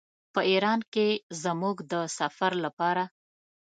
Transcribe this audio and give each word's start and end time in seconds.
په 0.33 0.41
ایران 0.51 0.79
کې 0.93 1.07
زموږ 1.43 1.75
د 1.91 1.93
سفر 2.17 2.51
لپاره. 2.65 3.03